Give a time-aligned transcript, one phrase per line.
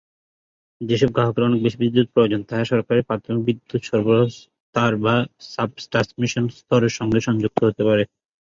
[0.81, 5.15] যেসব গ্রাহকের অনেক বেশি বিদ্যুৎ প্রয়োজন তারা সরাসরি প্রাথমিক বিদ্যুৎ সরবরাহ স্তর বা
[5.49, 8.03] সাব ট্রান্সমিশন স্তরের সঙ্গে সংযুক্ত হতে পারে।